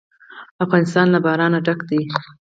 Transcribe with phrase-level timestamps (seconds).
[0.65, 1.99] افغانستان له باران ډک دی.